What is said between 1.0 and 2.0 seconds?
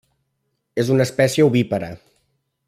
espècie ovípara.